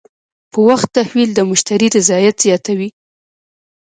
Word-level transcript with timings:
په 0.51 0.59
وخت 0.69 0.87
تحویل 0.97 1.29
د 1.33 1.39
مشتری 1.49 1.87
رضایت 1.97 2.35
زیاتوي. 2.45 2.89